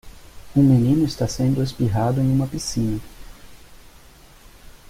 Um 0.55 0.63
menino 0.63 1.05
está 1.05 1.27
sendo 1.27 1.61
espirrado 1.61 2.19
em 2.21 2.31
uma 2.31 2.47
piscina 2.47 2.99